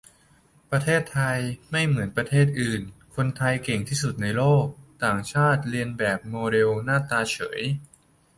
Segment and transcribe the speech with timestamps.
[0.71, 1.39] ประเทศไทย
[1.71, 2.81] ไม่เหมือนประเทศอื่น
[3.15, 4.65] คนไทยเก่งที่สุดในโลก
[5.03, 7.61] ต่างชาติเลียนแบบโมเดลหน้าตาเฉย